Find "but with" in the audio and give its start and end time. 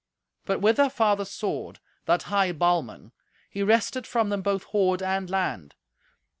0.47-0.77